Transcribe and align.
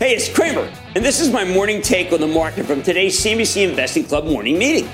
Hey, 0.00 0.14
it's 0.14 0.32
Cramer, 0.32 0.72
and 0.94 1.04
this 1.04 1.20
is 1.20 1.30
my 1.30 1.44
morning 1.44 1.82
take 1.82 2.10
on 2.10 2.20
the 2.20 2.26
market 2.26 2.64
from 2.64 2.82
today's 2.82 3.22
CNBC 3.22 3.68
Investing 3.68 4.04
Club 4.04 4.24
morning 4.24 4.58
meeting. 4.58 4.88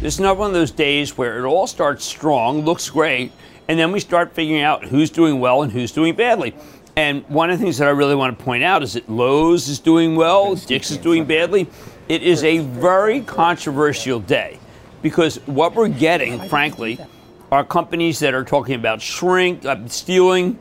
This 0.00 0.14
is 0.14 0.20
not 0.20 0.36
one 0.36 0.50
of 0.50 0.54
those 0.54 0.70
days 0.70 1.18
where 1.18 1.36
it 1.40 1.44
all 1.44 1.66
starts 1.66 2.04
strong, 2.04 2.60
looks 2.60 2.88
great, 2.88 3.32
and 3.66 3.76
then 3.76 3.90
we 3.90 3.98
start 3.98 4.32
figuring 4.32 4.62
out 4.62 4.84
who's 4.84 5.10
doing 5.10 5.40
well 5.40 5.64
and 5.64 5.72
who's 5.72 5.90
doing 5.90 6.14
badly. 6.14 6.54
And 6.94 7.28
one 7.28 7.50
of 7.50 7.58
the 7.58 7.64
things 7.64 7.78
that 7.78 7.88
I 7.88 7.90
really 7.90 8.14
want 8.14 8.38
to 8.38 8.44
point 8.44 8.62
out 8.62 8.84
is 8.84 8.92
that 8.92 9.10
Lowe's 9.10 9.66
is 9.66 9.80
doing 9.80 10.14
well, 10.14 10.54
Dick's 10.54 10.92
is 10.92 10.98
doing 10.98 11.24
badly. 11.24 11.68
It 12.08 12.22
is 12.22 12.44
a 12.44 12.58
very 12.58 13.20
controversial 13.20 14.20
day 14.20 14.60
because 15.02 15.40
what 15.46 15.74
we're 15.74 15.88
getting, 15.88 16.40
frankly, 16.48 17.00
are 17.50 17.64
companies 17.64 18.20
that 18.20 18.32
are 18.32 18.44
talking 18.44 18.76
about 18.76 19.02
shrink, 19.02 19.64
uh, 19.64 19.88
stealing, 19.88 20.56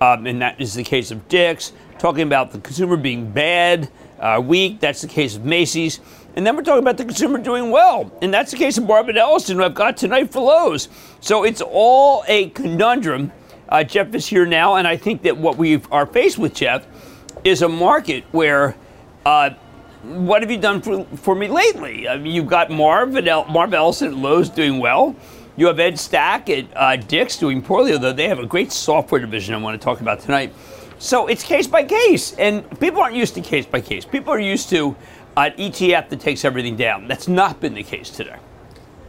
um, 0.00 0.26
and 0.26 0.40
that 0.42 0.60
is 0.60 0.74
the 0.74 0.84
case 0.84 1.10
of 1.10 1.28
Dick's 1.28 1.72
talking 1.98 2.22
about 2.22 2.50
the 2.50 2.58
consumer 2.58 2.96
being 2.96 3.30
bad, 3.30 3.90
uh, 4.18 4.40
weak. 4.42 4.80
That's 4.80 5.02
the 5.02 5.08
case 5.08 5.36
of 5.36 5.44
Macy's. 5.44 6.00
And 6.34 6.46
then 6.46 6.56
we're 6.56 6.62
talking 6.62 6.82
about 6.82 6.96
the 6.96 7.04
consumer 7.04 7.38
doing 7.38 7.70
well. 7.70 8.10
And 8.22 8.32
that's 8.32 8.50
the 8.52 8.56
case 8.56 8.78
of 8.78 8.86
Marvin 8.86 9.18
Ellison, 9.18 9.56
who 9.56 9.64
I've 9.64 9.74
got 9.74 9.96
tonight 9.96 10.32
for 10.32 10.40
Lowe's. 10.40 10.88
So 11.20 11.44
it's 11.44 11.60
all 11.60 12.24
a 12.26 12.48
conundrum. 12.50 13.32
Uh, 13.68 13.84
Jeff 13.84 14.14
is 14.14 14.26
here 14.26 14.46
now, 14.46 14.76
and 14.76 14.88
I 14.88 14.96
think 14.96 15.22
that 15.22 15.36
what 15.36 15.58
we 15.58 15.82
are 15.90 16.06
faced 16.06 16.38
with, 16.38 16.54
Jeff, 16.54 16.86
is 17.44 17.62
a 17.62 17.68
market 17.68 18.24
where 18.32 18.76
uh, 19.26 19.50
what 20.02 20.42
have 20.42 20.50
you 20.50 20.56
done 20.56 20.80
for, 20.80 21.04
for 21.16 21.34
me 21.34 21.46
lately? 21.48 22.08
I 22.08 22.16
mean, 22.16 22.32
you've 22.32 22.46
got 22.46 22.70
Marv, 22.70 23.14
and 23.16 23.28
El- 23.28 23.46
Marv 23.46 23.74
Ellison 23.74 24.08
at 24.08 24.14
Lowe's 24.14 24.48
doing 24.48 24.78
well. 24.78 25.14
You 25.56 25.66
have 25.66 25.80
Ed 25.80 25.98
Stack 25.98 26.48
at 26.48 26.66
uh, 26.76 26.96
Dick's 26.96 27.36
doing 27.36 27.60
poorly, 27.60 27.92
although 27.92 28.12
they 28.12 28.28
have 28.28 28.38
a 28.38 28.46
great 28.46 28.72
software 28.72 29.20
division 29.20 29.54
I 29.54 29.58
want 29.58 29.80
to 29.80 29.84
talk 29.84 30.00
about 30.00 30.20
tonight. 30.20 30.54
So 30.98 31.26
it's 31.26 31.42
case 31.42 31.66
by 31.66 31.84
case, 31.84 32.34
and 32.34 32.78
people 32.78 33.00
aren't 33.00 33.16
used 33.16 33.34
to 33.34 33.40
case 33.40 33.66
by 33.66 33.80
case. 33.80 34.04
People 34.04 34.32
are 34.32 34.40
used 34.40 34.68
to 34.70 34.94
an 35.36 35.52
ETF 35.52 36.08
that 36.10 36.20
takes 36.20 36.44
everything 36.44 36.76
down. 36.76 37.08
That's 37.08 37.26
not 37.26 37.60
been 37.60 37.74
the 37.74 37.82
case 37.82 38.10
today. 38.10 38.36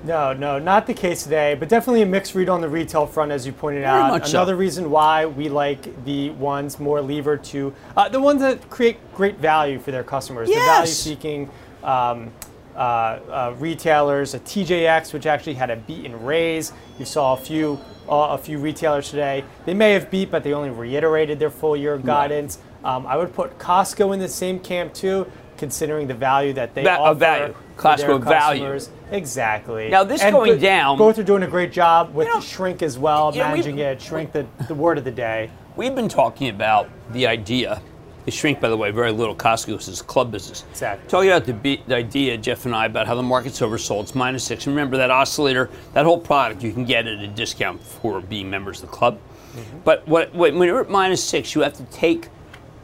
No, 0.04 0.34
no, 0.34 0.58
not 0.58 0.88
the 0.88 0.94
case 0.96 1.24
today, 1.24 1.54
but 1.54 1.70
definitely 1.70 2.02
a 2.02 2.06
mixed 2.08 2.34
read 2.34 2.50
on 2.50 2.60
the 2.60 2.70
retail 2.70 3.06
front, 3.06 3.32
as 3.32 3.46
you 3.46 3.52
pointed 3.52 3.82
Very 3.82 4.02
out. 4.02 4.10
much 4.10 4.32
Another 4.32 4.54
so. 4.54 4.58
reason 4.58 4.90
why 4.90 5.28
we 5.28 5.48
like 5.48 6.04
the 6.06 6.32
ones 6.32 6.80
more 6.80 7.02
levered 7.02 7.44
to 7.46 7.74
uh, 7.96 8.10
the 8.10 8.20
ones 8.20 8.42
that 8.42 8.68
create 8.70 8.98
great 9.14 9.38
value 9.38 9.78
for 9.78 9.92
their 9.92 10.04
customers, 10.04 10.50
the 10.50 10.56
value-seeking 10.56 11.52
um, 11.84 12.32
uh, 12.76 12.80
uh, 12.80 13.56
retailers, 13.58 14.34
a 14.34 14.40
TJX, 14.40 15.14
which 15.14 15.26
actually 15.26 15.54
had 15.56 15.70
a 15.70 15.76
beat 15.76 16.06
and 16.06 16.26
raise. 16.26 16.74
You 17.00 17.06
saw 17.06 17.34
a 17.34 17.38
few 17.38 17.80
uh, 18.10 18.30
a 18.32 18.38
few 18.38 18.58
retailers 18.58 19.10
today. 19.10 19.44
They 19.66 19.74
may 19.74 19.94
have 19.94 20.10
beat, 20.12 20.32
but 20.32 20.44
they 20.44 20.54
only 20.54 20.70
reiterated 20.70 21.40
their 21.40 21.50
full 21.52 21.78
year 21.78 21.98
guidance. 21.98 22.60
Um, 22.84 23.06
I 23.08 23.16
would 23.16 23.34
put 23.34 23.58
Costco 23.60 24.14
in 24.14 24.20
the 24.20 24.28
same 24.28 24.60
camp 24.60 24.94
too, 24.94 25.32
considering 25.58 26.08
the 26.08 26.14
value 26.16 26.52
that 26.54 26.74
they 26.74 26.84
Va- 26.84 26.98
offer. 26.98 27.12
of 27.12 27.18
value. 27.20 27.56
Costco 27.78 28.24
value. 28.24 28.80
Exactly. 29.12 29.90
Now, 29.90 30.04
this 30.04 30.22
And 30.22 30.34
going 30.36 30.54
both- 30.54 30.62
down- 30.62 30.98
Both 30.98 31.20
are 31.20 31.24
doing 31.24 31.44
a 31.44 31.48
great 31.48 31.72
job 31.72 32.14
with 32.14 32.28
You 32.28 32.34
know, 32.36 32.40
shrink 32.40 32.82
as 32.82 32.98
well, 32.98 33.32
managing 33.32 33.78
it. 33.80 34.02
Shrink 34.02 34.32
the, 34.32 34.46
the 34.68 34.74
word 34.76 34.98
of 34.98 35.04
the 35.04 35.12
day. 35.12 35.50
We've 35.76 35.96
been 35.96 36.10
talking 36.10 36.50
about 36.50 36.90
the 37.12 37.28
idea. 37.28 37.82
They 38.26 38.32
shrink, 38.32 38.60
by 38.60 38.70
the 38.70 38.78
way, 38.78 38.92
very 38.92 39.12
little. 39.12 39.36
Costco 39.36 39.88
is 39.88 40.00
a 40.00 40.04
club 40.04 40.32
business. 40.32 40.64
Exactly. 40.70 41.10
Talking 41.10 41.30
about 41.32 41.46
the, 41.46 41.54
be- 41.54 41.84
the 41.88 41.96
idea, 41.96 42.38
Jeff 42.38 42.66
and 42.66 42.76
I, 42.76 42.86
about 42.86 43.08
how 43.08 43.16
the 43.16 43.24
market's 43.24 43.60
oversold. 43.62 44.04
It's 44.04 44.16
minus 44.16 44.44
six. 44.44 44.68
And 44.68 44.76
remember 44.76 44.98
that 44.98 45.10
oscillator, 45.10 45.70
that 45.94 46.06
whole 46.06 46.20
product 46.20 46.64
you 46.64 46.72
can 46.72 46.86
get 46.86 47.08
at 47.08 47.20
a 47.20 47.28
discount 47.28 47.82
for 47.82 48.22
being 48.22 48.50
members 48.50 48.84
of 48.84 48.90
the 48.90 48.96
club. 48.96 49.18
Mm-hmm. 49.18 49.80
But 49.84 50.08
what, 50.08 50.34
what, 50.36 50.54
when 50.54 50.68
you're 50.68 50.82
at 50.82 50.90
minus 50.90 51.24
six, 51.24 51.56
you 51.56 51.62
have 51.62 51.74
to 51.74 51.84
take, 51.86 52.30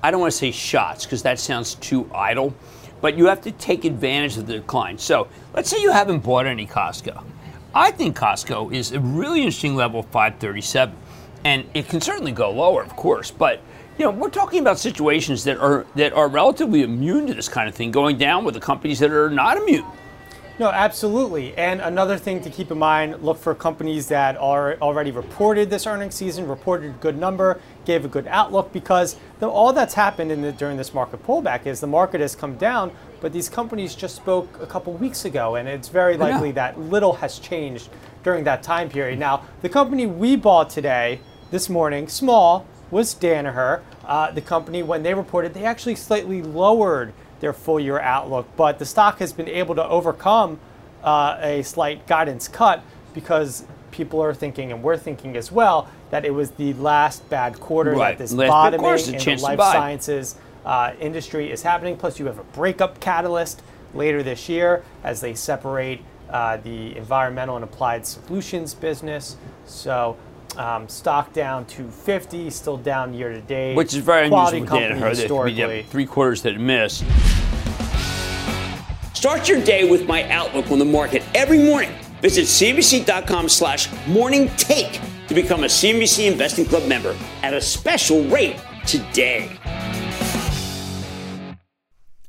I 0.01 0.09
don't 0.09 0.19
want 0.19 0.31
to 0.31 0.37
say 0.37 0.51
shots 0.51 1.05
because 1.05 1.21
that 1.23 1.39
sounds 1.39 1.75
too 1.75 2.09
idle, 2.13 2.53
but 2.99 3.15
you 3.15 3.27
have 3.27 3.41
to 3.41 3.51
take 3.51 3.85
advantage 3.85 4.37
of 4.37 4.47
the 4.47 4.53
decline. 4.53 4.97
So 4.97 5.27
let's 5.53 5.69
say 5.69 5.81
you 5.81 5.91
haven't 5.91 6.19
bought 6.19 6.47
any 6.47 6.65
Costco. 6.65 7.23
I 7.75 7.91
think 7.91 8.17
Costco 8.17 8.73
is 8.73 8.91
a 8.91 8.99
really 8.99 9.41
interesting 9.41 9.75
level, 9.75 10.01
537, 10.01 10.95
and 11.45 11.65
it 11.75 11.87
can 11.87 12.01
certainly 12.01 12.31
go 12.31 12.49
lower, 12.49 12.81
of 12.81 12.95
course. 12.95 13.29
But 13.29 13.61
you 13.97 14.05
know, 14.05 14.11
we're 14.11 14.29
talking 14.29 14.59
about 14.59 14.77
situations 14.77 15.43
that 15.45 15.57
are 15.57 15.85
that 15.95 16.13
are 16.13 16.27
relatively 16.27 16.83
immune 16.83 17.25
to 17.27 17.33
this 17.33 17.49
kind 17.49 17.67
of 17.67 17.73
thing 17.73 17.91
going 17.91 18.17
down 18.17 18.45
with 18.45 18.53
the 18.53 18.59
companies 18.59 18.99
that 18.99 19.11
are 19.11 19.29
not 19.29 19.57
immune. 19.57 19.85
No, 20.59 20.69
absolutely. 20.69 21.55
And 21.55 21.81
another 21.81 22.17
thing 22.17 22.41
to 22.41 22.49
keep 22.49 22.71
in 22.71 22.79
mind 22.79 23.21
look 23.21 23.37
for 23.37 23.53
companies 23.53 24.07
that 24.07 24.37
are 24.37 24.75
already 24.81 25.11
reported 25.11 25.69
this 25.69 25.85
earnings 25.85 26.15
season, 26.15 26.47
reported 26.47 26.89
a 26.89 26.93
good 26.95 27.15
number, 27.15 27.61
gave 27.85 28.05
a 28.05 28.07
good 28.07 28.25
outlook, 28.27 28.73
because 28.73 29.17
the, 29.39 29.47
all 29.47 29.71
that's 29.71 29.93
happened 29.93 30.31
in 30.31 30.41
the, 30.41 30.51
during 30.51 30.75
this 30.75 30.95
market 30.95 31.23
pullback 31.23 31.67
is 31.67 31.79
the 31.79 31.85
market 31.85 32.21
has 32.21 32.35
come 32.35 32.57
down, 32.57 32.91
but 33.21 33.33
these 33.33 33.49
companies 33.49 33.93
just 33.93 34.15
spoke 34.15 34.59
a 34.59 34.65
couple 34.65 34.93
weeks 34.93 35.25
ago, 35.25 35.55
and 35.55 35.69
it's 35.69 35.89
very 35.89 36.17
likely 36.17 36.51
that 36.53 36.79
little 36.79 37.13
has 37.13 37.37
changed 37.37 37.89
during 38.23 38.43
that 38.43 38.63
time 38.63 38.89
period. 38.89 39.19
Now, 39.19 39.43
the 39.61 39.69
company 39.69 40.07
we 40.07 40.35
bought 40.35 40.71
today, 40.71 41.19
this 41.51 41.69
morning, 41.69 42.07
small, 42.07 42.65
was 42.91 43.13
Danaher. 43.15 43.81
Uh, 44.05 44.31
the 44.31 44.41
company, 44.41 44.83
when 44.83 45.03
they 45.03 45.13
reported, 45.13 45.53
they 45.53 45.65
actually 45.65 45.95
slightly 45.95 46.41
lowered 46.41 47.13
their 47.39 47.53
full 47.53 47.79
year 47.79 47.99
outlook, 47.99 48.47
but 48.55 48.79
the 48.79 48.85
stock 48.85 49.19
has 49.19 49.33
been 49.33 49.47
able 49.47 49.75
to 49.75 49.85
overcome 49.87 50.59
uh, 51.03 51.37
a 51.39 51.61
slight 51.63 52.07
guidance 52.07 52.47
cut 52.47 52.81
because 53.13 53.65
people 53.91 54.21
are 54.21 54.33
thinking, 54.33 54.71
and 54.71 54.81
we're 54.81 54.97
thinking 54.97 55.35
as 55.37 55.51
well, 55.51 55.87
that 56.09 56.25
it 56.25 56.31
was 56.31 56.51
the 56.51 56.73
last 56.75 57.27
bad 57.29 57.59
quarter 57.59 57.91
Right. 57.91 58.17
that 58.17 58.23
this 58.23 58.33
Last 58.33 58.49
bottoming 58.49 58.79
quarter 58.79 58.95
is 58.95 59.09
a 59.09 59.31
in 59.31 59.37
the 59.37 59.43
life 59.43 59.59
sciences 59.59 60.35
uh, 60.65 60.93
industry 60.99 61.51
is 61.51 61.61
happening. 61.61 61.97
Plus, 61.97 62.19
you 62.19 62.25
have 62.25 62.39
a 62.39 62.43
breakup 62.43 62.99
catalyst 62.99 63.61
later 63.93 64.23
this 64.23 64.49
year 64.49 64.83
as 65.03 65.21
they 65.21 65.33
separate 65.33 66.01
uh, 66.29 66.57
the 66.57 66.95
environmental 66.97 67.55
and 67.55 67.63
applied 67.63 68.05
solutions 68.05 68.73
business. 68.73 69.37
So. 69.65 70.17
Um, 70.57 70.89
stock 70.89 71.33
down 71.33 71.65
to 71.67 71.89
50, 71.89 72.49
still 72.49 72.77
down 72.77 73.13
year 73.13 73.29
to 73.31 73.41
date. 73.41 73.75
Which 73.75 73.93
is 73.93 73.99
very 73.99 74.27
Quality 74.27 74.57
unusual 74.57 74.77
with 74.77 74.87
company 74.89 75.01
Danaher. 75.01 75.15
That 75.15 75.21
historically. 75.21 75.81
have 75.81 75.91
three 75.91 76.05
quarters 76.05 76.41
that 76.41 76.59
miss. 76.59 77.03
Start 79.13 79.47
your 79.47 79.61
day 79.63 79.89
with 79.89 80.07
my 80.07 80.27
outlook 80.29 80.71
on 80.71 80.79
the 80.79 80.85
market 80.85 81.23
every 81.35 81.59
morning. 81.59 81.91
Visit 82.21 82.45
cnbc.com 82.45 83.49
slash 83.49 83.89
morning 84.07 84.49
take 84.57 84.99
to 85.27 85.35
become 85.35 85.63
a 85.63 85.67
CNBC 85.67 86.31
Investing 86.31 86.65
Club 86.65 86.87
member 86.87 87.15
at 87.43 87.53
a 87.53 87.61
special 87.61 88.23
rate 88.25 88.57
today. 88.85 89.49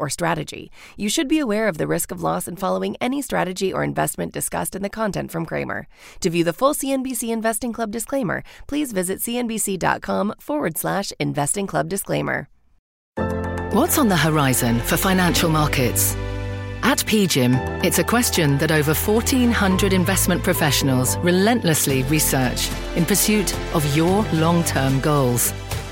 or 0.00 0.08
strategy. 0.08 0.72
You 0.96 1.08
should 1.08 1.28
be 1.28 1.38
aware 1.38 1.68
of 1.68 1.78
the 1.78 1.86
risk 1.86 2.10
of 2.10 2.22
loss 2.22 2.48
in 2.48 2.56
following 2.56 2.96
any 3.00 3.22
strategy 3.22 3.72
or 3.72 3.84
investment 3.84 4.32
discussed 4.32 4.74
in 4.74 4.82
the 4.82 4.88
content 4.88 5.30
from 5.30 5.46
Cramer. 5.46 5.86
To 6.20 6.30
view 6.30 6.42
the 6.42 6.52
full 6.52 6.74
CNBC 6.74 7.28
Investing 7.28 7.72
Club 7.72 7.90
disclaimer, 7.90 8.42
please 8.66 8.92
visit 8.92 9.20
cnbc.com 9.20 10.34
forward 10.40 10.78
slash 10.78 11.12
investing 11.20 11.66
club 11.66 11.88
disclaimer. 11.88 12.48
What's 13.72 13.98
on 13.98 14.08
the 14.08 14.16
horizon 14.16 14.80
for 14.80 14.96
financial 14.96 15.48
markets? 15.48 16.16
At 16.82 16.98
PGIM, 16.98 17.84
it's 17.84 17.98
a 17.98 18.04
question 18.04 18.56
that 18.58 18.72
over 18.72 18.94
1,400 18.94 19.92
investment 19.92 20.42
professionals 20.42 21.18
relentlessly 21.18 22.02
research 22.04 22.70
in 22.96 23.04
pursuit 23.04 23.54
of 23.74 23.96
your 23.96 24.24
long 24.32 24.64
term 24.64 24.98
goals. 25.00 25.52